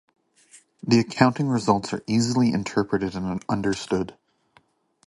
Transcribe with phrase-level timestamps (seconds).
[0.81, 4.17] The accounting results are easily interpreted and understood.